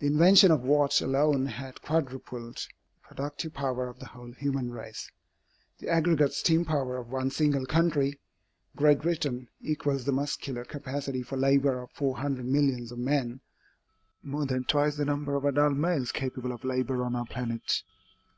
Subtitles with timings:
[0.00, 2.64] The invention of Watt alone has quadrupled the
[3.02, 5.10] productive power of the whole human race.
[5.78, 8.20] The aggregate steam power of one single country,
[8.76, 13.40] Great Britain, equals the muscular capacity for labor of four hundred millions of men
[14.22, 17.82] more than twice the number of adult males capable of labor on our planet.